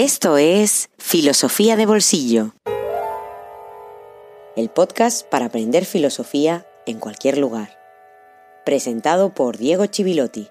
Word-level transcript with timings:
Esto 0.00 0.36
es 0.36 0.90
Filosofía 0.96 1.74
de 1.74 1.84
Bolsillo, 1.84 2.52
el 4.54 4.68
podcast 4.68 5.28
para 5.28 5.46
aprender 5.46 5.84
filosofía 5.86 6.64
en 6.86 7.00
cualquier 7.00 7.36
lugar. 7.36 7.70
Presentado 8.64 9.34
por 9.34 9.58
Diego 9.58 9.86
Chivilotti. 9.86 10.46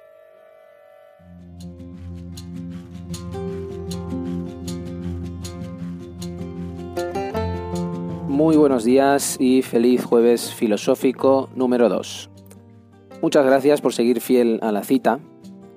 Muy 8.28 8.58
buenos 8.58 8.84
días 8.84 9.38
y 9.40 9.62
feliz 9.62 10.04
jueves 10.04 10.54
filosófico 10.54 11.50
número 11.56 11.88
2. 11.88 12.30
Muchas 13.22 13.46
gracias 13.46 13.80
por 13.80 13.94
seguir 13.94 14.20
fiel 14.20 14.60
a 14.62 14.74
la 14.74 14.84
cita 14.84 15.22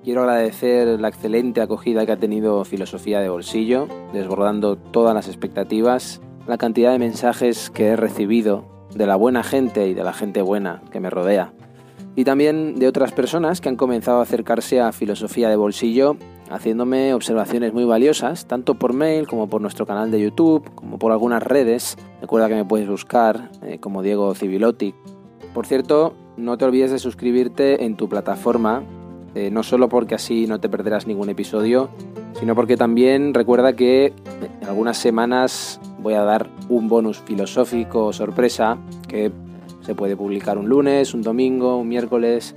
Quiero 0.03 0.21
agradecer 0.21 0.99
la 0.99 1.09
excelente 1.09 1.61
acogida 1.61 2.07
que 2.07 2.11
ha 2.11 2.17
tenido 2.17 2.65
Filosofía 2.65 3.19
de 3.19 3.29
Bolsillo, 3.29 3.87
desbordando 4.13 4.75
todas 4.75 5.13
las 5.13 5.27
expectativas, 5.27 6.21
la 6.47 6.57
cantidad 6.57 6.91
de 6.91 6.97
mensajes 6.97 7.69
que 7.69 7.87
he 7.87 7.95
recibido 7.95 8.65
de 8.95 9.05
la 9.05 9.15
buena 9.15 9.43
gente 9.43 9.87
y 9.87 9.93
de 9.93 10.03
la 10.03 10.11
gente 10.11 10.41
buena 10.41 10.81
que 10.91 10.99
me 10.99 11.11
rodea, 11.11 11.53
y 12.15 12.23
también 12.23 12.79
de 12.79 12.87
otras 12.87 13.11
personas 13.11 13.61
que 13.61 13.69
han 13.69 13.75
comenzado 13.75 14.19
a 14.19 14.23
acercarse 14.23 14.81
a 14.81 14.91
Filosofía 14.91 15.49
de 15.49 15.55
Bolsillo 15.55 16.17
haciéndome 16.49 17.13
observaciones 17.13 17.71
muy 17.71 17.85
valiosas, 17.85 18.45
tanto 18.45 18.75
por 18.75 18.93
mail 18.93 19.27
como 19.27 19.47
por 19.47 19.61
nuestro 19.61 19.85
canal 19.85 20.11
de 20.11 20.19
YouTube, 20.19 20.69
como 20.75 20.99
por 20.99 21.11
algunas 21.11 21.41
redes. 21.41 21.95
Recuerda 22.19 22.49
que 22.49 22.55
me 22.55 22.65
puedes 22.65 22.89
buscar 22.89 23.51
eh, 23.61 23.79
como 23.79 24.01
Diego 24.01 24.35
Civilotti. 24.35 24.93
Por 25.53 25.65
cierto, 25.65 26.13
no 26.35 26.57
te 26.57 26.65
olvides 26.65 26.91
de 26.91 26.99
suscribirte 26.99 27.85
en 27.85 27.95
tu 27.95 28.09
plataforma 28.09 28.83
eh, 29.35 29.49
no 29.49 29.63
solo 29.63 29.89
porque 29.89 30.15
así 30.15 30.47
no 30.47 30.59
te 30.59 30.69
perderás 30.69 31.07
ningún 31.07 31.29
episodio, 31.29 31.89
sino 32.39 32.55
porque 32.55 32.77
también 32.77 33.33
recuerda 33.33 33.73
que 33.73 34.13
en 34.61 34.67
algunas 34.67 34.97
semanas 34.97 35.79
voy 35.99 36.15
a 36.15 36.23
dar 36.23 36.49
un 36.69 36.89
bonus 36.89 37.19
filosófico 37.19 38.11
sorpresa 38.13 38.77
que 39.07 39.31
se 39.81 39.95
puede 39.95 40.15
publicar 40.15 40.57
un 40.57 40.67
lunes, 40.67 41.13
un 41.13 41.21
domingo, 41.21 41.77
un 41.77 41.87
miércoles. 41.87 42.55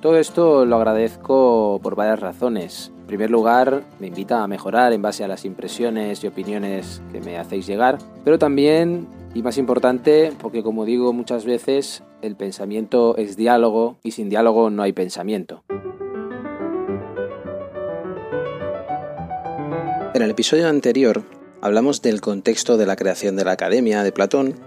Todo 0.00 0.16
esto 0.18 0.64
lo 0.64 0.76
agradezco 0.76 1.80
por 1.82 1.96
varias 1.96 2.20
razones. 2.20 2.92
En 3.00 3.06
primer 3.06 3.30
lugar, 3.30 3.82
me 4.00 4.08
invita 4.08 4.42
a 4.42 4.46
mejorar 4.46 4.92
en 4.92 5.02
base 5.02 5.24
a 5.24 5.28
las 5.28 5.44
impresiones 5.44 6.22
y 6.22 6.26
opiniones 6.26 7.02
que 7.10 7.20
me 7.20 7.38
hacéis 7.38 7.66
llegar, 7.66 7.98
pero 8.22 8.38
también, 8.38 9.08
y 9.34 9.42
más 9.42 9.58
importante, 9.58 10.32
porque 10.40 10.62
como 10.62 10.84
digo 10.84 11.12
muchas 11.12 11.44
veces, 11.44 12.04
el 12.22 12.36
pensamiento 12.36 13.16
es 13.16 13.36
diálogo 13.36 13.96
y 14.02 14.10
sin 14.10 14.28
diálogo 14.28 14.70
no 14.70 14.82
hay 14.82 14.92
pensamiento. 14.92 15.64
En 20.14 20.22
el 20.22 20.30
episodio 20.30 20.68
anterior 20.68 21.22
hablamos 21.60 22.00
del 22.00 22.22
contexto 22.22 22.78
de 22.78 22.86
la 22.86 22.96
creación 22.96 23.36
de 23.36 23.44
la 23.44 23.52
Academia 23.52 24.02
de 24.02 24.10
Platón, 24.10 24.58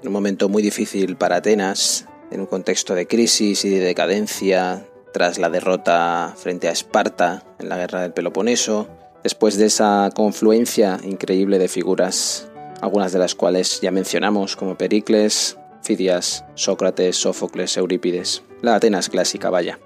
en 0.00 0.06
un 0.06 0.12
momento 0.12 0.48
muy 0.48 0.62
difícil 0.62 1.16
para 1.16 1.36
Atenas, 1.36 2.06
en 2.30 2.40
un 2.40 2.46
contexto 2.46 2.94
de 2.94 3.06
crisis 3.06 3.66
y 3.66 3.68
de 3.68 3.80
decadencia 3.80 4.86
tras 5.12 5.38
la 5.38 5.50
derrota 5.50 6.34
frente 6.36 6.68
a 6.68 6.72
Esparta 6.72 7.44
en 7.58 7.68
la 7.68 7.76
guerra 7.76 8.00
del 8.00 8.14
Peloponeso, 8.14 8.88
después 9.22 9.58
de 9.58 9.66
esa 9.66 10.08
confluencia 10.14 10.98
increíble 11.04 11.58
de 11.58 11.68
figuras, 11.68 12.48
algunas 12.80 13.12
de 13.12 13.18
las 13.18 13.34
cuales 13.34 13.82
ya 13.82 13.90
mencionamos 13.90 14.56
como 14.56 14.78
Pericles, 14.78 15.58
Fidias, 15.82 16.44
Sócrates, 16.54 17.16
Sófocles, 17.16 17.76
Eurípides, 17.76 18.42
la 18.62 18.76
Atenas 18.76 19.10
clásica, 19.10 19.50
vaya. 19.50 19.78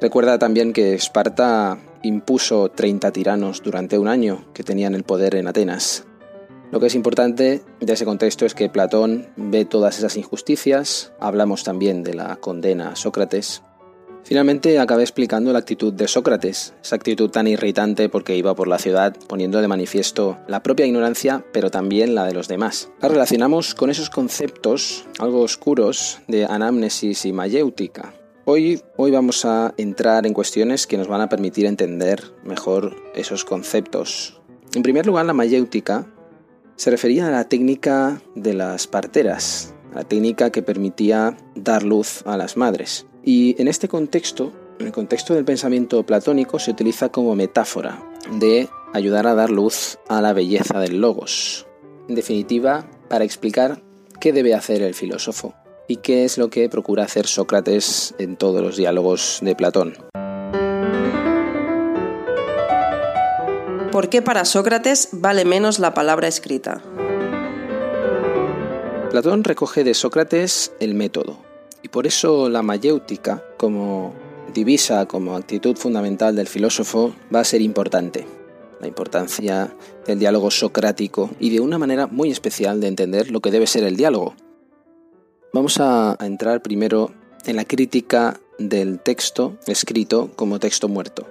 Recuerda 0.00 0.38
también 0.38 0.72
que 0.72 0.94
Esparta 0.94 1.78
impuso 2.02 2.70
30 2.70 3.12
tiranos 3.12 3.62
durante 3.62 3.98
un 3.98 4.08
año 4.08 4.44
que 4.54 4.62
tenían 4.62 4.94
el 4.94 5.04
poder 5.04 5.34
en 5.34 5.48
Atenas. 5.48 6.04
Lo 6.70 6.80
que 6.80 6.86
es 6.86 6.94
importante 6.94 7.62
de 7.80 7.92
ese 7.92 8.04
contexto 8.04 8.44
es 8.44 8.54
que 8.54 8.68
Platón 8.68 9.28
ve 9.36 9.64
todas 9.64 9.98
esas 9.98 10.16
injusticias, 10.16 11.12
hablamos 11.18 11.64
también 11.64 12.02
de 12.02 12.12
la 12.12 12.36
condena 12.36 12.90
a 12.90 12.96
Sócrates. 12.96 13.62
Finalmente 14.22 14.78
acabé 14.78 15.02
explicando 15.02 15.50
la 15.54 15.60
actitud 15.60 15.94
de 15.94 16.06
Sócrates, 16.06 16.74
esa 16.82 16.96
actitud 16.96 17.30
tan 17.30 17.46
irritante 17.46 18.10
porque 18.10 18.36
iba 18.36 18.54
por 18.54 18.68
la 18.68 18.78
ciudad 18.78 19.16
poniendo 19.26 19.62
de 19.62 19.68
manifiesto 19.68 20.36
la 20.46 20.62
propia 20.62 20.84
ignorancia, 20.84 21.46
pero 21.54 21.70
también 21.70 22.14
la 22.14 22.26
de 22.26 22.34
los 22.34 22.48
demás. 22.48 22.90
La 23.00 23.08
relacionamos 23.08 23.74
con 23.74 23.88
esos 23.88 24.10
conceptos 24.10 25.06
algo 25.18 25.40
oscuros 25.40 26.18
de 26.28 26.44
anamnesis 26.44 27.24
y 27.24 27.32
mayéutica, 27.32 28.12
Hoy, 28.50 28.80
hoy 28.96 29.10
vamos 29.10 29.44
a 29.44 29.74
entrar 29.76 30.26
en 30.26 30.32
cuestiones 30.32 30.86
que 30.86 30.96
nos 30.96 31.06
van 31.06 31.20
a 31.20 31.28
permitir 31.28 31.66
entender 31.66 32.32
mejor 32.44 32.96
esos 33.14 33.44
conceptos. 33.44 34.40
En 34.74 34.82
primer 34.82 35.04
lugar, 35.04 35.26
la 35.26 35.34
mayéutica 35.34 36.06
se 36.74 36.90
refería 36.90 37.28
a 37.28 37.30
la 37.30 37.44
técnica 37.44 38.22
de 38.34 38.54
las 38.54 38.86
parteras, 38.86 39.74
la 39.94 40.04
técnica 40.04 40.48
que 40.48 40.62
permitía 40.62 41.36
dar 41.56 41.82
luz 41.82 42.22
a 42.24 42.38
las 42.38 42.56
madres. 42.56 43.06
Y 43.22 43.54
en 43.60 43.68
este 43.68 43.86
contexto, 43.86 44.54
en 44.78 44.86
el 44.86 44.92
contexto 44.92 45.34
del 45.34 45.44
pensamiento 45.44 46.06
platónico, 46.06 46.58
se 46.58 46.70
utiliza 46.70 47.10
como 47.10 47.34
metáfora 47.34 48.02
de 48.32 48.70
ayudar 48.94 49.26
a 49.26 49.34
dar 49.34 49.50
luz 49.50 49.98
a 50.08 50.22
la 50.22 50.32
belleza 50.32 50.80
del 50.80 51.02
logos. 51.02 51.66
En 52.08 52.14
definitiva, 52.14 52.88
para 53.10 53.26
explicar 53.26 53.82
qué 54.22 54.32
debe 54.32 54.54
hacer 54.54 54.80
el 54.80 54.94
filósofo 54.94 55.54
y 55.88 55.96
qué 55.96 56.24
es 56.24 56.36
lo 56.38 56.50
que 56.50 56.68
procura 56.68 57.04
hacer 57.04 57.26
Sócrates 57.26 58.14
en 58.18 58.36
todos 58.36 58.62
los 58.62 58.76
diálogos 58.76 59.38
de 59.42 59.56
Platón. 59.56 59.94
¿Por 63.90 64.10
qué 64.10 64.22
para 64.22 64.44
Sócrates 64.44 65.08
vale 65.12 65.46
menos 65.46 65.78
la 65.78 65.94
palabra 65.94 66.28
escrita? 66.28 66.82
Platón 69.10 69.42
recoge 69.42 69.82
de 69.82 69.94
Sócrates 69.94 70.72
el 70.78 70.94
método, 70.94 71.38
y 71.82 71.88
por 71.88 72.06
eso 72.06 72.50
la 72.50 72.62
mayéutica, 72.62 73.42
como 73.56 74.12
divisa, 74.52 75.06
como 75.06 75.34
actitud 75.36 75.76
fundamental 75.76 76.36
del 76.36 76.46
filósofo, 76.46 77.14
va 77.34 77.40
a 77.40 77.44
ser 77.44 77.62
importante. 77.62 78.26
La 78.80 78.86
importancia 78.86 79.74
del 80.06 80.18
diálogo 80.18 80.50
socrático 80.50 81.30
y 81.40 81.50
de 81.50 81.60
una 81.60 81.78
manera 81.78 82.06
muy 82.06 82.30
especial 82.30 82.80
de 82.80 82.88
entender 82.88 83.30
lo 83.30 83.40
que 83.40 83.50
debe 83.50 83.66
ser 83.66 83.84
el 83.84 83.96
diálogo, 83.96 84.34
Vamos 85.52 85.80
a, 85.80 86.16
entrar 86.20 86.60
primero 86.60 87.10
en 87.46 87.56
la 87.56 87.64
crítica 87.64 88.38
del 88.58 89.00
texto 89.00 89.56
escrito 89.66 90.30
como 90.36 90.58
texto 90.58 90.88
muerto. 90.88 91.26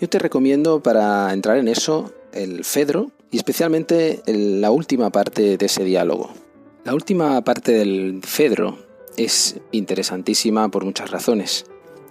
Yo 0.00 0.08
te 0.08 0.18
recomiendo 0.18 0.82
para 0.82 1.30
entrar 1.32 1.58
en 1.58 1.68
eso 1.68 2.12
el 2.32 2.64
Fedro 2.64 3.10
y 3.30 3.36
especialmente 3.36 4.22
la 4.26 4.70
última 4.70 5.10
parte 5.10 5.58
de 5.58 5.66
ese 5.66 5.84
diálogo. 5.84 6.30
La 6.84 6.94
última 6.94 7.42
parte 7.42 7.72
del 7.72 8.20
Fedro 8.24 8.78
es 9.18 9.60
interesantísima 9.70 10.70
por 10.70 10.86
muchas 10.86 11.10
razones. 11.10 11.66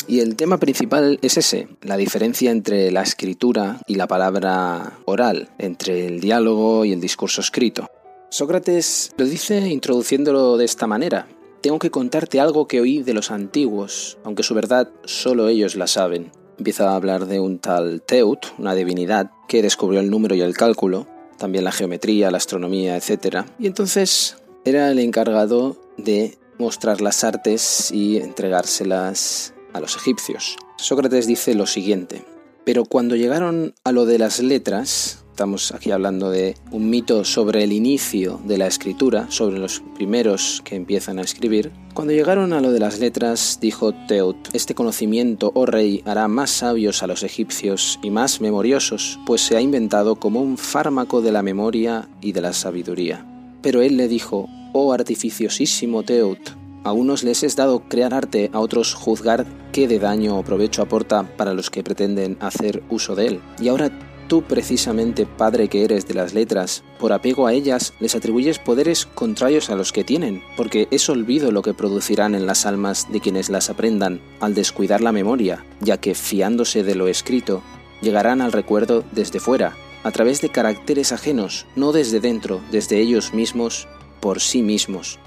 Y 0.08 0.20
el 0.20 0.36
tema 0.36 0.60
principal 0.60 1.18
es 1.24 1.38
ese, 1.38 1.68
la 1.82 1.98
diferencia 1.98 2.52
entre 2.52 2.92
la 2.92 3.02
escritura 3.02 3.82
y 3.88 3.96
la 3.96 4.08
palabra 4.08 5.00
oral, 5.06 5.50
entre 5.58 6.06
el 6.06 6.20
diálogo 6.20 6.86
y 6.86 6.92
el 6.92 7.02
discurso 7.02 7.42
escrito. 7.42 7.90
Sócrates 8.32 9.12
lo 9.18 9.26
dice 9.26 9.60
introduciéndolo 9.68 10.56
de 10.56 10.64
esta 10.64 10.88
manera. 10.88 11.28
Tengo 11.60 11.80
que 11.80 11.92
contarte 11.92 12.40
algo 12.40 12.66
que 12.66 12.80
oí 12.80 13.04
de 13.04 13.14
los 13.14 13.30
antiguos, 13.30 14.18
aunque 14.24 14.44
su 14.44 14.54
verdad 14.54 14.90
solo 15.04 15.50
ellos 15.50 15.76
la 15.76 15.86
saben. 15.86 16.32
Empieza 16.58 16.90
a 16.90 16.96
hablar 16.96 17.26
de 17.26 17.42
un 17.42 17.60
tal 17.60 18.02
Teut, 18.02 18.40
una 18.58 18.74
divinidad, 18.74 19.32
que 19.50 19.62
descubrió 19.62 20.00
el 20.00 20.10
número 20.10 20.34
y 20.34 20.40
el 20.40 20.56
cálculo, 20.56 21.08
también 21.38 21.66
la 21.66 21.74
geometría, 21.74 22.32
la 22.32 22.38
astronomía, 22.38 22.96
etc. 22.96 23.44
Y 23.60 23.68
entonces 23.68 24.38
era 24.64 24.90
el 24.92 25.00
encargado 25.00 25.76
de 25.98 26.38
mostrar 26.58 27.02
las 27.02 27.26
artes 27.26 27.92
y 27.92 28.16
entregárselas 28.16 29.54
a 29.74 29.82
los 29.82 29.98
egipcios. 29.98 30.56
Sócrates 30.78 31.28
dice 31.28 31.54
lo 31.54 31.68
siguiente, 31.68 32.24
pero 32.64 32.86
cuando 32.86 33.18
llegaron 33.18 33.74
a 33.84 33.92
lo 33.92 34.06
de 34.06 34.20
las 34.20 34.40
letras, 34.40 35.21
Estamos 35.32 35.72
aquí 35.72 35.92
hablando 35.92 36.30
de 36.30 36.56
un 36.72 36.90
mito 36.90 37.24
sobre 37.24 37.64
el 37.64 37.72
inicio 37.72 38.40
de 38.46 38.58
la 38.58 38.68
escritura, 38.68 39.32
sobre 39.32 39.58
los 39.58 39.82
primeros 39.96 40.62
que 40.66 40.76
empiezan 40.76 41.20
a 41.20 41.24
escribir. 41.24 41.72
Cuando 41.94 42.14
llegaron 42.14 42.52
a 42.52 42.60
lo 42.60 42.72
de 42.72 42.80
las 42.80 43.00
letras, 43.00 43.58
dijo 43.62 43.94
Teut, 44.08 44.50
este 44.54 44.76
conocimiento, 44.76 45.52
oh 45.56 45.66
rey, 45.66 46.04
hará 46.06 46.28
más 46.28 46.52
sabios 46.52 47.02
a 47.02 47.08
los 47.08 47.24
egipcios 47.24 47.98
y 48.04 48.12
más 48.12 48.42
memoriosos, 48.42 49.20
pues 49.26 49.42
se 49.42 49.56
ha 49.56 49.62
inventado 49.62 50.18
como 50.18 50.42
un 50.42 50.58
fármaco 50.58 51.22
de 51.22 51.32
la 51.32 51.42
memoria 51.42 52.10
y 52.20 52.34
de 52.34 52.42
la 52.42 52.54
sabiduría. 52.54 53.26
Pero 53.62 53.82
él 53.82 53.96
le 53.96 54.10
dijo, 54.10 54.48
oh 54.74 54.92
artificiosísimo 54.92 56.04
Teut, 56.04 56.52
a 56.84 56.92
unos 56.92 57.24
les 57.24 57.44
es 57.44 57.56
dado 57.56 57.88
crear 57.88 58.14
arte, 58.14 58.50
a 58.54 58.60
otros 58.60 58.96
juzgar 58.96 59.46
qué 59.72 59.88
de 59.88 60.00
daño 60.00 60.38
o 60.38 60.44
provecho 60.44 60.82
aporta 60.82 61.24
para 61.38 61.54
los 61.54 61.70
que 61.70 61.84
pretenden 61.84 62.38
hacer 62.42 62.84
uso 62.90 63.16
de 63.16 63.28
él. 63.28 63.42
Y 63.60 63.70
ahora 63.70 63.92
tú 64.32 64.44
precisamente, 64.44 65.26
Padre 65.26 65.68
que 65.68 65.84
eres 65.84 66.08
de 66.08 66.14
las 66.14 66.34
letras, 66.34 66.86
por 67.02 67.12
apego 67.12 67.48
a 67.48 67.54
ellas, 67.54 67.94
les 68.00 68.16
atribuyes 68.16 68.60
poderes 68.60 69.06
contrarios 69.06 69.70
a 69.70 69.76
los 69.76 69.92
que 69.92 70.06
tienen, 70.06 70.42
porque 70.56 70.88
es 70.90 71.10
olvido 71.10 71.52
lo 71.52 71.62
que 71.62 71.74
producirán 71.74 72.34
en 72.34 72.46
las 72.46 72.66
almas 72.66 73.12
de 73.12 73.20
quienes 73.20 73.50
las 73.50 73.70
aprendan 73.70 74.22
al 74.40 74.54
descuidar 74.54 75.02
la 75.02 75.12
memoria, 75.12 75.66
ya 75.82 75.98
que, 75.98 76.16
fiándose 76.16 76.82
de 76.82 76.96
lo 76.96 77.10
escrito, 77.10 77.62
llegarán 78.02 78.40
al 78.40 78.54
recuerdo 78.54 79.04
desde 79.12 79.42
fuera, 79.42 79.76
a 80.02 80.12
través 80.12 80.40
de 80.40 80.48
caracteres 80.48 81.12
ajenos, 81.12 81.66
no 81.76 81.92
desde 81.92 82.22
dentro, 82.22 82.62
desde 82.72 83.02
ellos 83.02 83.34
mismos, 83.34 83.90
por 84.22 84.40
sí 84.40 84.64
mismos. 84.64 85.20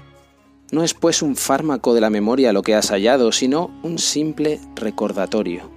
No 0.71 0.83
es 0.83 0.95
pues 0.95 1.21
un 1.21 1.35
fármaco 1.35 1.93
de 1.93 2.01
la 2.01 2.09
memoria 2.09 2.53
lo 2.53 2.63
que 2.63 2.73
has 2.73 2.89
hallado, 2.89 3.31
sino 3.31 3.69
un 3.83 3.99
simple 3.99 4.59
recordatorio. 4.75 5.74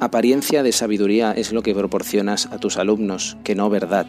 Apariencia 0.00 0.62
de 0.62 0.72
sabiduría 0.72 1.32
es 1.32 1.52
lo 1.52 1.62
que 1.62 1.74
proporcionas 1.74 2.46
a 2.46 2.58
tus 2.58 2.76
alumnos, 2.78 3.36
que 3.44 3.54
no 3.54 3.70
verdad, 3.70 4.06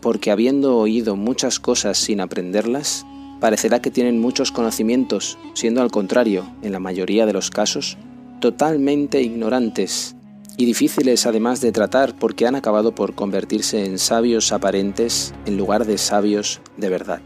porque 0.00 0.30
habiendo 0.30 0.76
oído 0.76 1.16
muchas 1.16 1.58
cosas 1.58 1.96
sin 1.96 2.20
aprenderlas, 2.20 3.06
parecerá 3.40 3.80
que 3.80 3.90
tienen 3.90 4.20
muchos 4.20 4.52
conocimientos, 4.52 5.38
siendo 5.54 5.80
al 5.80 5.90
contrario, 5.90 6.44
en 6.62 6.72
la 6.72 6.78
mayoría 6.78 7.24
de 7.24 7.32
los 7.32 7.50
casos, 7.50 7.96
totalmente 8.40 9.22
ignorantes 9.22 10.14
y 10.58 10.66
difíciles 10.66 11.24
además 11.24 11.60
de 11.60 11.72
tratar 11.72 12.14
porque 12.18 12.46
han 12.46 12.56
acabado 12.56 12.94
por 12.94 13.14
convertirse 13.14 13.86
en 13.86 13.98
sabios 13.98 14.52
aparentes 14.52 15.32
en 15.46 15.56
lugar 15.56 15.86
de 15.86 15.98
sabios 15.98 16.60
de 16.76 16.88
verdad. 16.90 17.20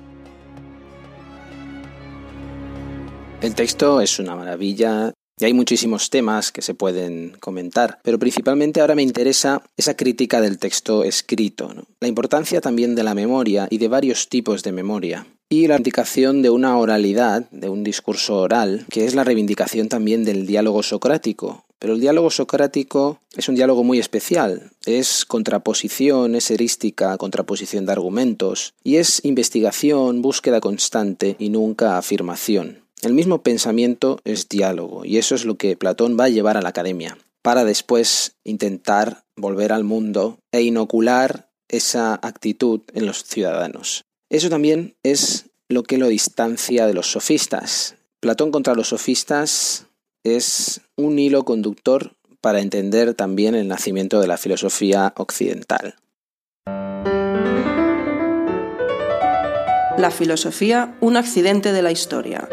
El 3.40 3.54
texto 3.56 4.00
es 4.00 4.20
una 4.20 4.36
maravilla 4.36 5.14
y 5.42 5.44
hay 5.44 5.54
muchísimos 5.54 6.08
temas 6.08 6.52
que 6.52 6.62
se 6.62 6.72
pueden 6.72 7.36
comentar, 7.40 7.98
pero 8.04 8.20
principalmente 8.20 8.80
ahora 8.80 8.94
me 8.94 9.02
interesa 9.02 9.62
esa 9.76 9.96
crítica 9.96 10.40
del 10.40 10.58
texto 10.58 11.02
escrito, 11.02 11.74
la 11.98 12.06
importancia 12.06 12.60
también 12.60 12.94
de 12.94 13.02
la 13.02 13.14
memoria 13.14 13.66
y 13.68 13.78
de 13.78 13.88
varios 13.88 14.28
tipos 14.28 14.62
de 14.62 14.70
memoria, 14.70 15.26
y 15.48 15.66
la 15.66 15.76
indicación 15.76 16.42
de 16.42 16.50
una 16.50 16.78
oralidad, 16.78 17.50
de 17.50 17.68
un 17.68 17.82
discurso 17.82 18.36
oral, 18.36 18.86
que 18.88 19.04
es 19.04 19.16
la 19.16 19.24
reivindicación 19.24 19.88
también 19.88 20.24
del 20.24 20.46
diálogo 20.46 20.84
socrático. 20.84 21.64
Pero 21.80 21.94
el 21.94 22.00
diálogo 22.00 22.30
socrático 22.30 23.18
es 23.36 23.48
un 23.48 23.56
diálogo 23.56 23.82
muy 23.82 23.98
especial, 23.98 24.70
es 24.86 25.24
contraposición, 25.24 26.36
es 26.36 26.52
erística, 26.52 27.18
contraposición 27.18 27.84
de 27.86 27.92
argumentos, 27.92 28.74
y 28.84 28.96
es 28.96 29.24
investigación, 29.24 30.22
búsqueda 30.22 30.60
constante 30.60 31.34
y 31.40 31.48
nunca 31.48 31.98
afirmación. 31.98 32.81
El 33.02 33.14
mismo 33.14 33.42
pensamiento 33.42 34.20
es 34.22 34.48
diálogo, 34.48 35.04
y 35.04 35.18
eso 35.18 35.34
es 35.34 35.44
lo 35.44 35.56
que 35.56 35.76
Platón 35.76 36.16
va 36.18 36.26
a 36.26 36.28
llevar 36.28 36.56
a 36.56 36.62
la 36.62 36.68
academia, 36.68 37.18
para 37.42 37.64
después 37.64 38.36
intentar 38.44 39.24
volver 39.34 39.72
al 39.72 39.82
mundo 39.82 40.38
e 40.52 40.62
inocular 40.62 41.50
esa 41.68 42.14
actitud 42.14 42.82
en 42.94 43.06
los 43.06 43.24
ciudadanos. 43.24 44.04
Eso 44.30 44.48
también 44.50 44.94
es 45.02 45.46
lo 45.68 45.82
que 45.82 45.98
lo 45.98 46.06
distancia 46.06 46.86
de 46.86 46.94
los 46.94 47.10
sofistas. 47.10 47.96
Platón 48.20 48.52
contra 48.52 48.76
los 48.76 48.90
sofistas 48.90 49.86
es 50.22 50.80
un 50.96 51.18
hilo 51.18 51.44
conductor 51.44 52.14
para 52.40 52.60
entender 52.60 53.14
también 53.14 53.56
el 53.56 53.66
nacimiento 53.66 54.20
de 54.20 54.28
la 54.28 54.36
filosofía 54.36 55.12
occidental. 55.16 55.96
La 59.98 60.12
filosofía, 60.12 60.96
un 61.00 61.16
accidente 61.16 61.72
de 61.72 61.82
la 61.82 61.90
historia. 61.90 62.48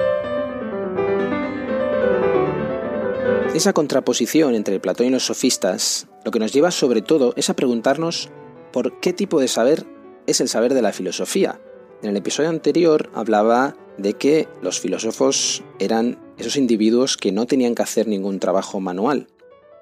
Esa 3.53 3.73
contraposición 3.73 4.53
entre 4.53 4.79
Platón 4.79 5.07
y 5.07 5.09
los 5.09 5.25
sofistas 5.25 6.07
lo 6.23 6.31
que 6.31 6.39
nos 6.39 6.53
lleva 6.53 6.69
sobre 6.69 7.01
todo 7.01 7.33
es 7.35 7.49
a 7.49 7.55
preguntarnos 7.55 8.29
por 8.71 8.99
qué 8.99 9.11
tipo 9.11 9.39
de 9.39 9.47
saber 9.47 9.87
es 10.27 10.39
el 10.39 10.47
saber 10.47 10.75
de 10.75 10.83
la 10.83 10.93
filosofía. 10.93 11.59
En 12.03 12.11
el 12.11 12.17
episodio 12.17 12.49
anterior 12.49 13.09
hablaba 13.15 13.75
de 13.97 14.13
que 14.13 14.47
los 14.61 14.79
filósofos 14.79 15.63
eran 15.79 16.19
esos 16.37 16.57
individuos 16.57 17.17
que 17.17 17.31
no 17.31 17.47
tenían 17.47 17.73
que 17.73 17.81
hacer 17.81 18.07
ningún 18.07 18.39
trabajo 18.39 18.79
manual. 18.79 19.27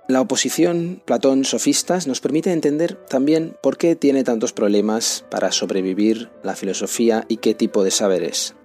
La 0.08 0.22
oposición 0.22 1.02
Platón-sofistas 1.06 2.08
nos 2.08 2.22
permite 2.22 2.54
entender 2.54 2.96
también 3.10 3.58
por 3.62 3.78
qué 3.78 3.98
tiene 3.98 4.24
tantos 4.24 4.54
problemas 4.54 5.26
para 5.30 5.52
sobrevivir 5.52 6.30
la 6.42 6.56
filosofía 6.56 7.26
y 7.28 7.38
qué 7.38 7.54
tipo 7.54 7.84
de 7.84 7.92
saberes. 7.92 8.56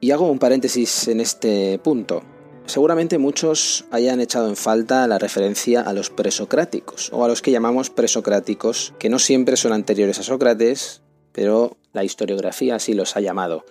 Y 0.00 0.12
hago 0.12 0.30
un 0.30 0.38
paréntesis 0.38 1.06
en 1.08 1.20
este 1.20 1.78
punto. 1.78 2.22
Seguramente 2.66 3.18
muchos 3.18 3.84
hayan 3.90 4.20
echado 4.20 4.48
en 4.48 4.56
falta 4.56 5.06
la 5.06 5.18
referencia 5.18 5.82
a 5.82 5.92
los 5.92 6.10
presocráticos, 6.10 7.10
o 7.12 7.24
a 7.24 7.28
los 7.28 7.42
que 7.42 7.50
llamamos 7.50 7.90
presocráticos, 7.90 8.94
que 8.98 9.08
no 9.08 9.18
siempre 9.18 9.56
son 9.56 9.72
anteriores 9.72 10.18
a 10.18 10.22
Sócrates, 10.22 11.02
pero 11.32 11.76
la 11.92 12.04
historiografía 12.04 12.76
así 12.76 12.94
los 12.94 13.16
ha 13.16 13.20
llamado. 13.20 13.64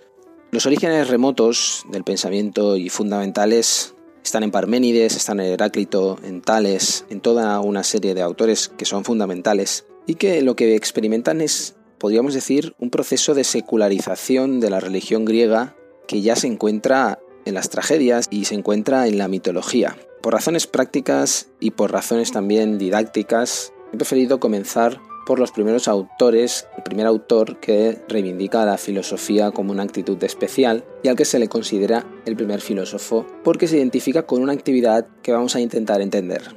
Los 0.51 0.65
orígenes 0.65 1.07
remotos 1.07 1.85
del 1.89 2.03
pensamiento 2.03 2.75
y 2.75 2.89
fundamentales 2.89 3.95
están 4.23 4.43
en 4.43 4.51
Parménides, 4.51 5.15
están 5.15 5.39
en 5.39 5.53
Heráclito, 5.53 6.19
en 6.23 6.41
Tales, 6.41 7.05
en 7.09 7.21
toda 7.21 7.59
una 7.61 7.83
serie 7.83 8.13
de 8.13 8.21
autores 8.21 8.67
que 8.67 8.85
son 8.85 9.05
fundamentales 9.05 9.85
y 10.05 10.15
que 10.15 10.41
lo 10.41 10.55
que 10.55 10.75
experimentan 10.75 11.41
es, 11.41 11.75
podríamos 11.97 12.33
decir, 12.33 12.75
un 12.79 12.89
proceso 12.89 13.33
de 13.33 13.43
secularización 13.43 14.59
de 14.59 14.69
la 14.69 14.79
religión 14.79 15.25
griega 15.25 15.75
que 16.07 16.21
ya 16.21 16.35
se 16.35 16.47
encuentra 16.47 17.19
en 17.45 17.53
las 17.53 17.69
tragedias 17.69 18.27
y 18.29 18.45
se 18.45 18.55
encuentra 18.55 19.07
en 19.07 19.17
la 19.17 19.27
mitología. 19.27 19.97
Por 20.21 20.33
razones 20.33 20.67
prácticas 20.67 21.47
y 21.59 21.71
por 21.71 21.91
razones 21.91 22.31
también 22.31 22.77
didácticas, 22.77 23.73
he 23.93 23.97
preferido 23.97 24.39
comenzar 24.39 24.99
por 25.25 25.39
los 25.39 25.51
primeros 25.51 25.87
autores, 25.87 26.67
el 26.77 26.83
primer 26.83 27.05
autor 27.05 27.59
que 27.59 27.99
reivindica 28.07 28.65
la 28.65 28.77
filosofía 28.77 29.51
como 29.51 29.71
una 29.71 29.83
actitud 29.83 30.21
especial 30.23 30.83
y 31.03 31.07
al 31.07 31.15
que 31.15 31.25
se 31.25 31.39
le 31.39 31.47
considera 31.47 32.05
el 32.25 32.35
primer 32.35 32.61
filósofo 32.61 33.25
porque 33.43 33.67
se 33.67 33.77
identifica 33.77 34.23
con 34.25 34.41
una 34.41 34.53
actividad 34.53 35.07
que 35.21 35.31
vamos 35.31 35.55
a 35.55 35.61
intentar 35.61 36.01
entender. 36.01 36.55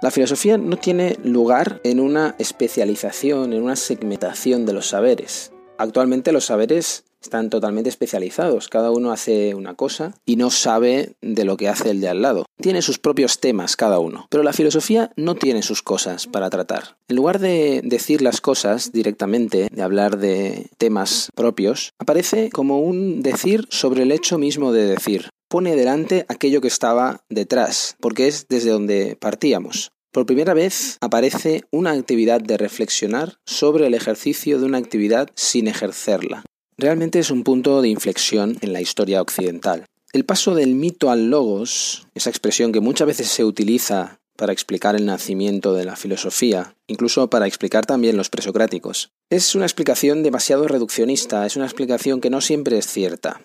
La 0.00 0.10
filosofía 0.10 0.58
no 0.58 0.76
tiene 0.76 1.16
lugar 1.22 1.80
en 1.84 2.00
una 2.00 2.34
especialización, 2.38 3.52
en 3.52 3.62
una 3.62 3.76
segmentación 3.76 4.66
de 4.66 4.72
los 4.72 4.88
saberes. 4.88 5.52
Actualmente 5.78 6.32
los 6.32 6.46
saberes 6.46 7.04
están 7.22 7.50
totalmente 7.50 7.88
especializados, 7.88 8.68
cada 8.68 8.90
uno 8.90 9.12
hace 9.12 9.54
una 9.54 9.74
cosa 9.74 10.14
y 10.26 10.36
no 10.36 10.50
sabe 10.50 11.14
de 11.20 11.44
lo 11.44 11.56
que 11.56 11.68
hace 11.68 11.90
el 11.90 12.00
de 12.00 12.08
al 12.08 12.22
lado. 12.22 12.44
Tiene 12.60 12.82
sus 12.82 12.98
propios 12.98 13.40
temas 13.40 13.76
cada 13.76 13.98
uno, 13.98 14.26
pero 14.30 14.42
la 14.42 14.52
filosofía 14.52 15.12
no 15.16 15.34
tiene 15.34 15.62
sus 15.62 15.82
cosas 15.82 16.26
para 16.26 16.50
tratar. 16.50 16.96
En 17.08 17.16
lugar 17.16 17.38
de 17.38 17.80
decir 17.84 18.22
las 18.22 18.40
cosas 18.40 18.92
directamente, 18.92 19.68
de 19.70 19.82
hablar 19.82 20.18
de 20.18 20.70
temas 20.78 21.30
propios, 21.34 21.92
aparece 21.98 22.50
como 22.50 22.80
un 22.80 23.22
decir 23.22 23.66
sobre 23.70 24.02
el 24.02 24.12
hecho 24.12 24.38
mismo 24.38 24.72
de 24.72 24.86
decir. 24.86 25.30
Pone 25.48 25.76
delante 25.76 26.24
aquello 26.28 26.60
que 26.60 26.68
estaba 26.68 27.24
detrás, 27.28 27.96
porque 28.00 28.26
es 28.26 28.46
desde 28.48 28.70
donde 28.70 29.16
partíamos. 29.20 29.92
Por 30.12 30.26
primera 30.26 30.52
vez 30.52 30.98
aparece 31.00 31.62
una 31.70 31.92
actividad 31.92 32.42
de 32.42 32.58
reflexionar 32.58 33.36
sobre 33.46 33.86
el 33.86 33.94
ejercicio 33.94 34.58
de 34.58 34.66
una 34.66 34.76
actividad 34.76 35.30
sin 35.34 35.68
ejercerla. 35.68 36.44
Realmente 36.82 37.20
es 37.20 37.30
un 37.30 37.44
punto 37.44 37.80
de 37.80 37.88
inflexión 37.88 38.58
en 38.60 38.72
la 38.72 38.80
historia 38.80 39.22
occidental. 39.22 39.84
El 40.12 40.24
paso 40.24 40.56
del 40.56 40.74
mito 40.74 41.12
al 41.12 41.30
logos, 41.30 42.08
esa 42.12 42.28
expresión 42.28 42.72
que 42.72 42.80
muchas 42.80 43.06
veces 43.06 43.28
se 43.28 43.44
utiliza 43.44 44.18
para 44.36 44.52
explicar 44.52 44.96
el 44.96 45.06
nacimiento 45.06 45.74
de 45.74 45.84
la 45.84 45.94
filosofía, 45.94 46.74
incluso 46.88 47.30
para 47.30 47.46
explicar 47.46 47.86
también 47.86 48.16
los 48.16 48.30
presocráticos, 48.30 49.10
es 49.30 49.54
una 49.54 49.64
explicación 49.64 50.24
demasiado 50.24 50.66
reduccionista, 50.66 51.46
es 51.46 51.54
una 51.54 51.66
explicación 51.66 52.20
que 52.20 52.30
no 52.30 52.40
siempre 52.40 52.78
es 52.78 52.88
cierta. 52.88 53.42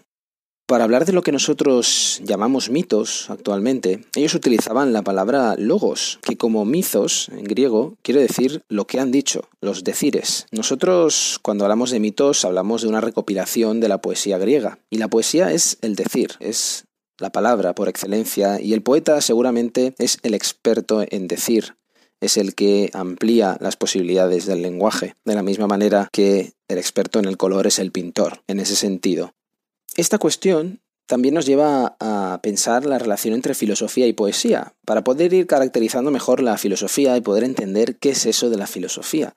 Para 0.67 0.83
hablar 0.83 1.05
de 1.05 1.13
lo 1.13 1.21
que 1.21 1.31
nosotros 1.31 2.19
llamamos 2.25 2.69
mitos 2.69 3.29
actualmente, 3.29 4.01
ellos 4.17 4.35
utilizaban 4.35 4.91
la 4.91 5.01
palabra 5.01 5.55
logos, 5.57 6.19
que 6.23 6.35
como 6.35 6.65
mitos 6.65 7.29
en 7.29 7.45
griego 7.45 7.95
quiere 8.01 8.19
decir 8.19 8.63
lo 8.67 8.85
que 8.85 8.99
han 8.99 9.09
dicho, 9.09 9.47
los 9.61 9.85
decires. 9.85 10.45
Nosotros 10.51 11.39
cuando 11.41 11.63
hablamos 11.63 11.89
de 11.89 12.01
mitos 12.01 12.43
hablamos 12.43 12.81
de 12.81 12.89
una 12.89 12.99
recopilación 12.99 13.79
de 13.79 13.87
la 13.87 14.01
poesía 14.01 14.37
griega, 14.39 14.79
y 14.89 14.97
la 14.97 15.07
poesía 15.07 15.53
es 15.53 15.77
el 15.81 15.95
decir, 15.95 16.31
es 16.41 16.83
la 17.17 17.31
palabra 17.31 17.73
por 17.73 17.87
excelencia, 17.87 18.59
y 18.59 18.73
el 18.73 18.81
poeta 18.81 19.21
seguramente 19.21 19.95
es 19.99 20.19
el 20.23 20.33
experto 20.33 21.01
en 21.09 21.29
decir, 21.29 21.77
es 22.19 22.35
el 22.35 22.55
que 22.55 22.89
amplía 22.91 23.57
las 23.61 23.77
posibilidades 23.77 24.45
del 24.45 24.63
lenguaje, 24.63 25.15
de 25.23 25.35
la 25.35 25.43
misma 25.43 25.67
manera 25.67 26.09
que 26.11 26.51
el 26.67 26.77
experto 26.77 27.19
en 27.19 27.25
el 27.25 27.37
color 27.37 27.67
es 27.67 27.79
el 27.79 27.93
pintor, 27.93 28.41
en 28.47 28.59
ese 28.59 28.75
sentido. 28.75 29.31
Esta 29.97 30.19
cuestión 30.19 30.79
también 31.07 31.33
nos 31.33 31.47
lleva 31.47 31.95
a 31.99 32.39
pensar 32.43 32.85
la 32.85 32.99
relación 32.99 33.33
entre 33.33 33.55
filosofía 33.55 34.05
y 34.05 34.13
poesía, 34.13 34.73
para 34.85 35.03
poder 35.03 35.33
ir 35.33 35.47
caracterizando 35.47 36.11
mejor 36.11 36.41
la 36.41 36.57
filosofía 36.57 37.17
y 37.17 37.21
poder 37.21 37.43
entender 37.43 37.95
qué 37.95 38.09
es 38.11 38.27
eso 38.27 38.51
de 38.51 38.57
la 38.57 38.67
filosofía. 38.67 39.35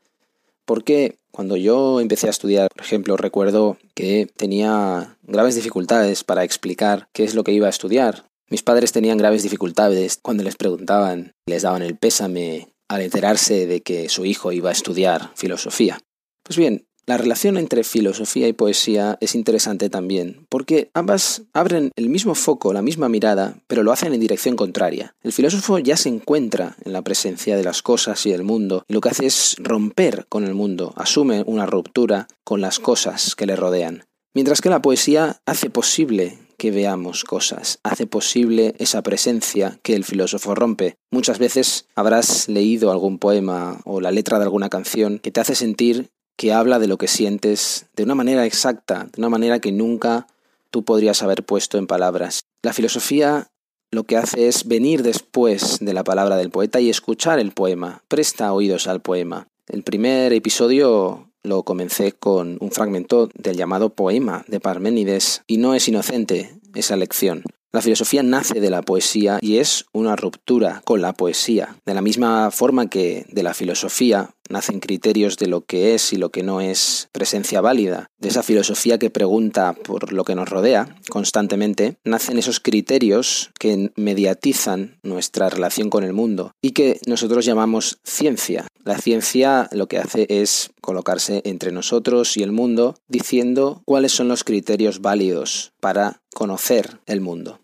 Porque 0.66 1.16
cuando 1.30 1.56
yo 1.56 2.00
empecé 2.00 2.26
a 2.26 2.30
estudiar, 2.30 2.68
por 2.74 2.84
ejemplo, 2.84 3.16
recuerdo 3.16 3.78
que 3.94 4.28
tenía 4.36 5.16
graves 5.22 5.54
dificultades 5.54 6.24
para 6.24 6.44
explicar 6.44 7.08
qué 7.14 7.24
es 7.24 7.34
lo 7.34 7.42
que 7.42 7.52
iba 7.52 7.66
a 7.66 7.70
estudiar. 7.70 8.26
Mis 8.50 8.62
padres 8.62 8.92
tenían 8.92 9.16
graves 9.16 9.42
dificultades 9.42 10.18
cuando 10.20 10.42
les 10.42 10.56
preguntaban, 10.56 11.32
les 11.46 11.62
daban 11.62 11.82
el 11.82 11.96
pésame 11.96 12.68
al 12.88 13.00
enterarse 13.00 13.66
de 13.66 13.80
que 13.80 14.10
su 14.10 14.26
hijo 14.26 14.52
iba 14.52 14.68
a 14.68 14.72
estudiar 14.72 15.30
filosofía. 15.36 16.00
Pues 16.42 16.58
bien, 16.58 16.84
La 17.10 17.16
relación 17.16 17.56
entre 17.56 17.82
filosofía 17.82 18.46
y 18.46 18.52
poesía 18.52 19.18
es 19.20 19.34
interesante 19.34 19.90
también, 19.90 20.46
porque 20.48 20.92
ambas 20.94 21.42
abren 21.52 21.90
el 21.96 22.08
mismo 22.08 22.36
foco, 22.36 22.72
la 22.72 22.82
misma 22.82 23.08
mirada, 23.08 23.56
pero 23.66 23.82
lo 23.82 23.90
hacen 23.90 24.14
en 24.14 24.20
dirección 24.20 24.54
contraria. 24.54 25.16
El 25.24 25.32
filósofo 25.32 25.80
ya 25.80 25.96
se 25.96 26.08
encuentra 26.08 26.76
en 26.84 26.92
la 26.92 27.02
presencia 27.02 27.56
de 27.56 27.64
las 27.64 27.82
cosas 27.82 28.24
y 28.26 28.30
del 28.30 28.44
mundo, 28.44 28.84
y 28.86 28.92
lo 28.92 29.00
que 29.00 29.08
hace 29.08 29.26
es 29.26 29.56
romper 29.58 30.26
con 30.28 30.44
el 30.44 30.54
mundo, 30.54 30.92
asume 30.94 31.42
una 31.48 31.66
ruptura 31.66 32.28
con 32.44 32.60
las 32.60 32.78
cosas 32.78 33.34
que 33.34 33.46
le 33.46 33.56
rodean. 33.56 34.04
Mientras 34.32 34.60
que 34.60 34.70
la 34.70 34.80
poesía 34.80 35.40
hace 35.46 35.68
posible 35.68 36.38
que 36.58 36.70
veamos 36.70 37.24
cosas, 37.24 37.80
hace 37.82 38.06
posible 38.06 38.76
esa 38.78 39.02
presencia 39.02 39.80
que 39.82 39.96
el 39.96 40.04
filósofo 40.04 40.54
rompe. 40.54 40.94
Muchas 41.10 41.40
veces 41.40 41.86
habrás 41.96 42.48
leído 42.48 42.92
algún 42.92 43.18
poema 43.18 43.80
o 43.84 44.00
la 44.00 44.12
letra 44.12 44.38
de 44.38 44.44
alguna 44.44 44.68
canción 44.68 45.18
que 45.18 45.32
te 45.32 45.40
hace 45.40 45.56
sentir 45.56 46.10
que 46.40 46.54
habla 46.54 46.78
de 46.78 46.86
lo 46.86 46.96
que 46.96 47.06
sientes 47.06 47.84
de 47.94 48.02
una 48.02 48.14
manera 48.14 48.46
exacta, 48.46 49.10
de 49.12 49.20
una 49.20 49.28
manera 49.28 49.58
que 49.58 49.72
nunca 49.72 50.26
tú 50.70 50.86
podrías 50.86 51.22
haber 51.22 51.44
puesto 51.44 51.76
en 51.76 51.86
palabras. 51.86 52.40
La 52.62 52.72
filosofía 52.72 53.48
lo 53.90 54.04
que 54.04 54.16
hace 54.16 54.48
es 54.48 54.66
venir 54.66 55.02
después 55.02 55.80
de 55.82 55.92
la 55.92 56.02
palabra 56.02 56.38
del 56.38 56.48
poeta 56.48 56.80
y 56.80 56.88
escuchar 56.88 57.40
el 57.40 57.52
poema, 57.52 58.04
presta 58.08 58.54
oídos 58.54 58.86
al 58.86 59.02
poema. 59.02 59.48
El 59.68 59.82
primer 59.82 60.32
episodio 60.32 61.28
lo 61.42 61.62
comencé 61.64 62.12
con 62.12 62.56
un 62.62 62.70
fragmento 62.70 63.28
del 63.34 63.58
llamado 63.58 63.90
poema 63.90 64.42
de 64.48 64.60
Parménides 64.60 65.42
y 65.46 65.58
no 65.58 65.74
es 65.74 65.88
inocente 65.88 66.58
esa 66.74 66.96
lección. 66.96 67.42
La 67.70 67.82
filosofía 67.82 68.22
nace 68.22 68.60
de 68.60 68.70
la 68.70 68.80
poesía 68.80 69.38
y 69.42 69.58
es 69.58 69.84
una 69.92 70.16
ruptura 70.16 70.80
con 70.86 71.02
la 71.02 71.12
poesía. 71.12 71.76
De 71.84 71.92
la 71.92 72.00
misma 72.00 72.50
forma 72.50 72.88
que 72.88 73.26
de 73.30 73.42
la 73.42 73.52
filosofía 73.52 74.30
nacen 74.50 74.80
criterios 74.80 75.36
de 75.36 75.46
lo 75.46 75.62
que 75.62 75.94
es 75.94 76.12
y 76.12 76.16
lo 76.16 76.30
que 76.30 76.42
no 76.42 76.60
es 76.60 77.08
presencia 77.12 77.60
válida. 77.60 78.10
De 78.18 78.28
esa 78.28 78.42
filosofía 78.42 78.98
que 78.98 79.10
pregunta 79.10 79.72
por 79.72 80.12
lo 80.12 80.24
que 80.24 80.34
nos 80.34 80.48
rodea 80.48 80.96
constantemente, 81.08 81.96
nacen 82.04 82.38
esos 82.38 82.60
criterios 82.60 83.50
que 83.58 83.90
mediatizan 83.96 84.98
nuestra 85.02 85.48
relación 85.48 85.88
con 85.88 86.04
el 86.04 86.12
mundo 86.12 86.52
y 86.60 86.72
que 86.72 87.00
nosotros 87.06 87.44
llamamos 87.44 87.98
ciencia. 88.04 88.66
La 88.84 88.98
ciencia 88.98 89.68
lo 89.72 89.88
que 89.88 89.98
hace 89.98 90.26
es 90.28 90.70
colocarse 90.80 91.42
entre 91.44 91.72
nosotros 91.72 92.36
y 92.36 92.42
el 92.42 92.52
mundo 92.52 92.96
diciendo 93.08 93.82
cuáles 93.84 94.12
son 94.12 94.28
los 94.28 94.44
criterios 94.44 95.00
válidos 95.00 95.72
para 95.80 96.20
conocer 96.34 96.98
el 97.06 97.20
mundo. 97.20 97.60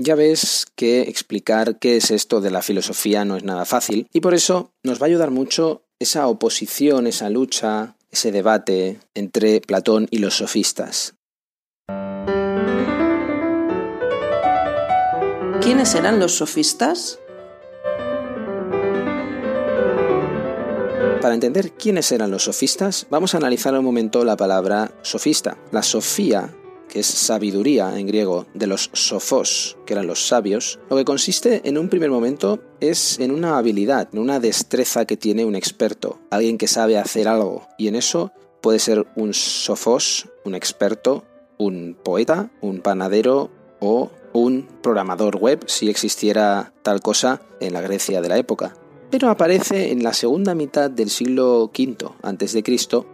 Ya 0.00 0.14
ves 0.14 0.66
que 0.76 1.02
explicar 1.02 1.80
qué 1.80 1.96
es 1.96 2.12
esto 2.12 2.40
de 2.40 2.52
la 2.52 2.62
filosofía 2.62 3.24
no 3.24 3.36
es 3.36 3.42
nada 3.42 3.64
fácil 3.64 4.06
y 4.12 4.20
por 4.20 4.32
eso 4.32 4.70
nos 4.84 5.02
va 5.02 5.06
a 5.06 5.08
ayudar 5.08 5.32
mucho 5.32 5.82
esa 6.00 6.28
oposición, 6.28 7.06
esa 7.06 7.28
lucha, 7.28 7.96
ese 8.10 8.30
debate 8.30 9.00
entre 9.14 9.60
Platón 9.60 10.06
y 10.10 10.18
los 10.18 10.36
sofistas. 10.36 11.14
¿Quiénes 15.60 15.94
eran 15.94 16.20
los 16.20 16.36
sofistas? 16.36 17.18
Para 21.20 21.34
entender 21.34 21.72
quiénes 21.72 22.12
eran 22.12 22.30
los 22.30 22.44
sofistas, 22.44 23.06
vamos 23.10 23.34
a 23.34 23.38
analizar 23.38 23.74
un 23.74 23.84
momento 23.84 24.24
la 24.24 24.36
palabra 24.36 24.92
sofista. 25.02 25.58
La 25.72 25.82
sofía 25.82 26.54
que 26.88 27.00
es 27.00 27.06
sabiduría 27.06 27.98
en 27.98 28.06
griego, 28.06 28.46
de 28.54 28.66
los 28.66 28.90
sofos, 28.92 29.76
que 29.86 29.94
eran 29.94 30.06
los 30.06 30.26
sabios, 30.26 30.80
lo 30.90 30.96
que 30.96 31.04
consiste 31.04 31.62
en 31.64 31.78
un 31.78 31.88
primer 31.88 32.10
momento 32.10 32.60
es 32.80 33.18
en 33.18 33.30
una 33.30 33.58
habilidad, 33.58 34.08
en 34.12 34.18
una 34.18 34.40
destreza 34.40 35.04
que 35.04 35.16
tiene 35.16 35.44
un 35.44 35.54
experto, 35.54 36.18
alguien 36.30 36.58
que 36.58 36.66
sabe 36.66 36.98
hacer 36.98 37.28
algo. 37.28 37.66
Y 37.78 37.88
en 37.88 37.96
eso 37.96 38.32
puede 38.60 38.78
ser 38.78 39.06
un 39.16 39.34
sofos, 39.34 40.28
un 40.44 40.54
experto, 40.54 41.24
un 41.58 41.96
poeta, 42.02 42.50
un 42.60 42.80
panadero 42.80 43.50
o 43.80 44.10
un 44.32 44.68
programador 44.82 45.36
web, 45.36 45.64
si 45.66 45.88
existiera 45.88 46.72
tal 46.82 47.00
cosa 47.00 47.42
en 47.60 47.72
la 47.72 47.80
Grecia 47.80 48.20
de 48.20 48.28
la 48.28 48.38
época 48.38 48.74
pero 49.10 49.30
aparece 49.30 49.90
en 49.92 50.02
la 50.02 50.12
segunda 50.12 50.54
mitad 50.54 50.90
del 50.90 51.10
siglo 51.10 51.64
V 51.64 51.96
a.C. 52.22 52.62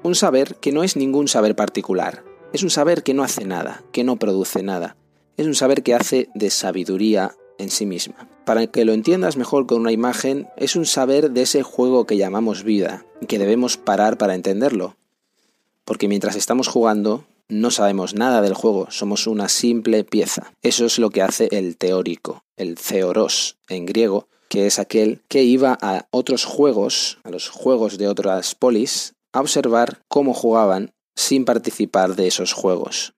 un 0.02 0.14
saber 0.14 0.56
que 0.56 0.72
no 0.72 0.82
es 0.82 0.96
ningún 0.96 1.28
saber 1.28 1.54
particular, 1.54 2.24
es 2.54 2.62
un 2.62 2.70
saber 2.70 3.02
que 3.02 3.14
no 3.14 3.24
hace 3.24 3.44
nada, 3.44 3.82
que 3.90 4.04
no 4.04 4.14
produce 4.16 4.62
nada. 4.62 4.96
Es 5.36 5.44
un 5.44 5.56
saber 5.56 5.82
que 5.82 5.92
hace 5.92 6.28
de 6.36 6.50
sabiduría 6.50 7.34
en 7.58 7.68
sí 7.68 7.84
misma. 7.84 8.28
Para 8.44 8.68
que 8.68 8.84
lo 8.84 8.92
entiendas 8.92 9.36
mejor 9.36 9.66
con 9.66 9.80
una 9.80 9.90
imagen, 9.90 10.46
es 10.56 10.76
un 10.76 10.86
saber 10.86 11.32
de 11.32 11.42
ese 11.42 11.64
juego 11.64 12.06
que 12.06 12.16
llamamos 12.16 12.62
vida, 12.62 13.04
que 13.26 13.40
debemos 13.40 13.76
parar 13.76 14.18
para 14.18 14.36
entenderlo. 14.36 14.96
Porque 15.84 16.06
mientras 16.06 16.36
estamos 16.36 16.68
jugando, 16.68 17.24
no 17.48 17.72
sabemos 17.72 18.14
nada 18.14 18.40
del 18.40 18.54
juego, 18.54 18.86
somos 18.88 19.26
una 19.26 19.48
simple 19.48 20.04
pieza. 20.04 20.52
Eso 20.62 20.86
es 20.86 21.00
lo 21.00 21.10
que 21.10 21.22
hace 21.22 21.48
el 21.50 21.76
teórico, 21.76 22.44
el 22.56 22.76
theoros 22.76 23.56
en 23.68 23.84
griego, 23.84 24.28
que 24.48 24.68
es 24.68 24.78
aquel 24.78 25.22
que 25.26 25.42
iba 25.42 25.76
a 25.82 26.06
otros 26.12 26.44
juegos, 26.44 27.18
a 27.24 27.30
los 27.30 27.48
juegos 27.48 27.98
de 27.98 28.06
otras 28.06 28.54
polis, 28.54 29.14
a 29.32 29.40
observar 29.40 30.02
cómo 30.06 30.32
jugaban 30.32 30.92
sin 31.14 31.44
participar 31.44 32.16
de 32.16 32.26
esos 32.26 32.52
juegos. 32.52 33.14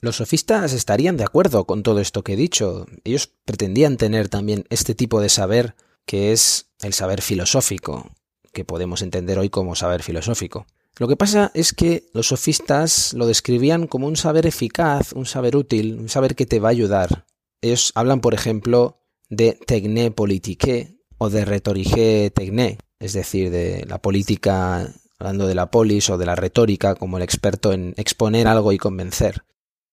Los 0.00 0.16
sofistas 0.16 0.72
estarían 0.72 1.16
de 1.16 1.24
acuerdo 1.24 1.64
con 1.64 1.82
todo 1.84 2.00
esto 2.00 2.24
que 2.24 2.32
he 2.32 2.36
dicho. 2.36 2.86
Ellos 3.04 3.30
pretendían 3.44 3.96
tener 3.96 4.28
también 4.28 4.64
este 4.68 4.94
tipo 4.96 5.20
de 5.20 5.28
saber 5.28 5.76
que 6.06 6.32
es 6.32 6.72
el 6.80 6.92
saber 6.92 7.22
filosófico, 7.22 8.10
que 8.52 8.64
podemos 8.64 9.02
entender 9.02 9.38
hoy 9.38 9.48
como 9.48 9.76
saber 9.76 10.02
filosófico. 10.02 10.66
Lo 10.98 11.08
que 11.08 11.16
pasa 11.16 11.50
es 11.54 11.72
que 11.72 12.08
los 12.12 12.26
sofistas 12.28 13.14
lo 13.14 13.26
describían 13.26 13.86
como 13.86 14.06
un 14.06 14.16
saber 14.16 14.46
eficaz, 14.46 15.12
un 15.12 15.24
saber 15.24 15.56
útil, 15.56 15.98
un 15.98 16.08
saber 16.08 16.34
que 16.34 16.46
te 16.46 16.60
va 16.60 16.68
a 16.68 16.72
ayudar. 16.72 17.24
Ellos 17.60 17.92
hablan, 17.94 18.20
por 18.20 18.34
ejemplo, 18.34 19.00
de 19.30 19.52
tecné 19.52 20.10
politique 20.10 20.98
o 21.16 21.30
de 21.30 21.44
retorige 21.44 22.30
tecné, 22.30 22.78
es 22.98 23.12
decir, 23.12 23.50
de 23.50 23.86
la 23.86 24.02
política 24.02 24.92
hablando 25.22 25.46
de 25.46 25.54
la 25.54 25.70
polis 25.70 26.10
o 26.10 26.18
de 26.18 26.26
la 26.26 26.34
retórica 26.34 26.96
como 26.96 27.16
el 27.16 27.22
experto 27.22 27.72
en 27.72 27.94
exponer 27.96 28.48
algo 28.48 28.72
y 28.72 28.78
convencer. 28.78 29.44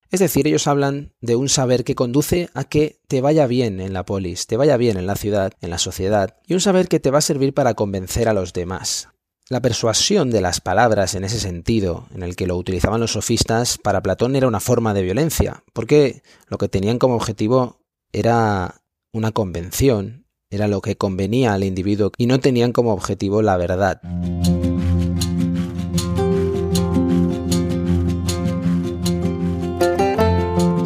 Es 0.09 0.19
decir, 0.19 0.47
ellos 0.47 0.65
hablan 0.65 1.13
de 1.21 1.35
un 1.35 1.49
saber 1.49 1.83
que 1.83 1.93
conduce 1.93 2.49
a 2.55 2.63
que 2.63 2.99
te 3.07 3.21
vaya 3.21 3.45
bien 3.45 3.79
en 3.79 3.93
la 3.93 4.05
polis, 4.05 4.47
te 4.47 4.57
vaya 4.57 4.75
bien 4.75 4.97
en 4.97 5.05
la 5.05 5.15
ciudad, 5.15 5.53
en 5.61 5.69
la 5.69 5.77
sociedad, 5.77 6.37
y 6.47 6.55
un 6.55 6.61
saber 6.61 6.87
que 6.87 6.99
te 6.99 7.11
va 7.11 7.19
a 7.19 7.21
servir 7.21 7.53
para 7.53 7.75
convencer 7.75 8.27
a 8.27 8.33
los 8.33 8.53
demás. 8.53 9.09
La 9.49 9.61
persuasión 9.61 10.31
de 10.31 10.41
las 10.41 10.61
palabras 10.61 11.13
en 11.13 11.23
ese 11.23 11.39
sentido, 11.39 12.07
en 12.13 12.23
el 12.23 12.35
que 12.35 12.47
lo 12.47 12.57
utilizaban 12.57 12.99
los 12.99 13.11
sofistas, 13.11 13.77
para 13.77 14.01
Platón 14.01 14.35
era 14.35 14.47
una 14.47 14.59
forma 14.59 14.95
de 14.95 15.03
violencia, 15.03 15.63
porque 15.73 16.23
lo 16.47 16.57
que 16.57 16.69
tenían 16.69 16.97
como 16.97 17.15
objetivo 17.15 17.81
era 18.11 18.81
una 19.11 19.31
convención, 19.31 20.25
era 20.49 20.67
lo 20.67 20.81
que 20.81 20.97
convenía 20.97 21.53
al 21.53 21.63
individuo, 21.63 22.11
y 22.17 22.25
no 22.25 22.39
tenían 22.39 22.71
como 22.71 22.93
objetivo 22.93 23.43
la 23.43 23.57
verdad. 23.57 24.01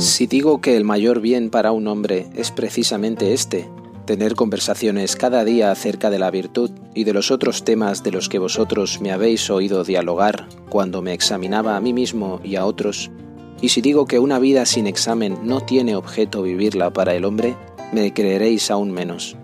Si 0.03 0.27
digo 0.27 0.60
que 0.60 0.75
el 0.75 0.83
mayor 0.83 1.22
bien 1.22 1.50
para 1.50 1.72
un 1.72 1.88
hombre 1.88 2.27
es 2.36 2.51
precisamente 2.51 3.31
este, 3.33 3.69
tener 4.05 4.36
conversaciones 4.36 5.15
cada 5.15 5.45
día 5.45 5.72
acerca 5.72 6.10
de 6.10 6.19
la 6.19 6.29
virtud 6.29 6.72
y 6.93 7.05
de 7.05 7.13
los 7.13 7.31
otros 7.31 7.63
temas 7.63 8.03
de 8.03 8.12
los 8.12 8.27
que 8.27 8.38
vosotros 8.38 9.00
me 9.00 9.13
habéis 9.13 9.50
oído 9.50 9.86
dialogar 9.86 10.50
cuando 10.67 11.01
me 11.01 11.13
examinaba 11.13 11.77
a 11.77 11.79
mí 11.79 11.93
mismo 11.93 12.41
y 12.43 12.57
a 12.57 12.65
otros, 12.65 13.12
y 13.62 13.69
si 13.69 13.79
digo 13.79 14.05
que 14.05 14.19
una 14.19 14.39
vida 14.39 14.65
sin 14.65 14.88
examen 14.88 15.39
no 15.41 15.62
tiene 15.62 15.95
objeto 15.95 16.41
vivirla 16.41 16.91
para 16.91 17.15
el 17.15 17.24
hombre, 17.24 17.55
me 17.93 18.13
creeréis 18.13 18.72
aún 18.72 18.91
menos. 18.91 19.38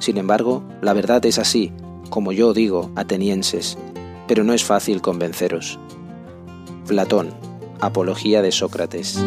Sin 0.00 0.18
embargo, 0.18 0.62
la 0.82 0.92
verdad 0.92 1.24
es 1.24 1.38
así, 1.38 1.72
como 2.10 2.32
yo 2.32 2.52
digo, 2.52 2.90
atenienses, 2.94 3.78
pero 4.28 4.44
no 4.44 4.52
es 4.52 4.64
fácil 4.64 5.00
convenceros. 5.00 5.78
Platón, 6.86 7.30
Apología 7.80 8.42
de 8.42 8.52
Sócrates. 8.52 9.18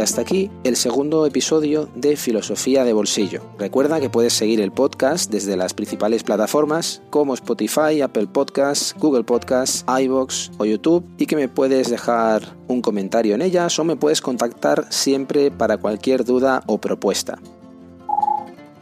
Y 0.00 0.02
hasta 0.02 0.22
aquí 0.22 0.50
el 0.64 0.76
segundo 0.76 1.26
episodio 1.26 1.90
de 1.94 2.16
Filosofía 2.16 2.84
de 2.84 2.94
Bolsillo. 2.94 3.42
Recuerda 3.58 4.00
que 4.00 4.08
puedes 4.08 4.32
seguir 4.32 4.62
el 4.62 4.72
podcast 4.72 5.30
desde 5.30 5.58
las 5.58 5.74
principales 5.74 6.24
plataformas 6.24 7.02
como 7.10 7.34
Spotify, 7.34 8.00
Apple 8.00 8.26
Podcasts, 8.26 8.94
Google 8.98 9.24
Podcasts, 9.24 9.84
iBox 9.86 10.52
o 10.56 10.64
YouTube 10.64 11.04
y 11.18 11.26
que 11.26 11.36
me 11.36 11.48
puedes 11.48 11.90
dejar 11.90 12.56
un 12.66 12.80
comentario 12.80 13.34
en 13.34 13.42
ellas 13.42 13.78
o 13.78 13.84
me 13.84 13.94
puedes 13.94 14.22
contactar 14.22 14.86
siempre 14.88 15.50
para 15.50 15.76
cualquier 15.76 16.24
duda 16.24 16.62
o 16.64 16.78
propuesta. 16.78 17.38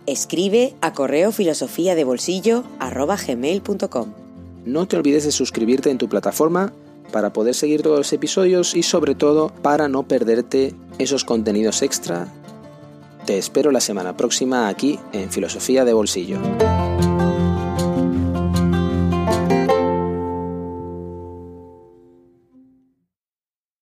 Escribe 0.07 0.77
a 0.81 0.93
correo 0.93 1.33
filosofía 1.33 1.97
de 1.97 2.05
bolsillo 2.05 2.63
No 4.65 4.87
te 4.87 4.97
olvides 4.97 5.25
de 5.25 5.33
suscribirte 5.33 5.91
en 5.91 5.99
tu 5.99 6.09
plataforma 6.09 6.73
para 7.12 7.33
poder 7.33 7.55
seguir 7.55 7.83
todos 7.83 7.99
los 7.99 8.12
episodios 8.12 8.75
y 8.75 8.83
sobre 8.83 9.15
todo 9.15 9.50
para 9.62 9.88
no 9.88 10.07
perderte 10.07 10.75
esos 10.99 11.25
contenidos 11.25 11.83
extra 11.83 12.29
Te 13.27 13.38
espero 13.38 13.71
la 13.71 13.81
semana 13.81 14.17
próxima 14.17 14.69
aquí 14.69 14.99
en 15.12 15.31
Filosofía 15.31 15.85
de 15.85 15.93
Bolsillo. 15.93 16.38